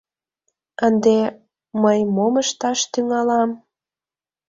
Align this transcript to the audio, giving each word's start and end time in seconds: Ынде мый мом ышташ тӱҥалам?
Ынде 0.87 1.17
мый 1.81 1.99
мом 2.15 2.33
ышташ 2.43 2.79
тӱҥалам? 2.91 3.49